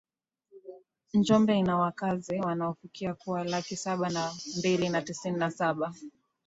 [1.13, 5.93] Njombe ina wakazi wanaofikia kuwa laki saba na mbili na tisini na Saba